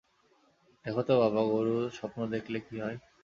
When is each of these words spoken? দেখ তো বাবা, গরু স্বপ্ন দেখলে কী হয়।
দেখ 0.85 0.95
তো 1.07 1.13
বাবা, 1.21 1.41
গরু 1.51 1.77
স্বপ্ন 1.97 2.19
দেখলে 2.31 2.57
কী 2.59 2.75
হয়। 2.83 2.97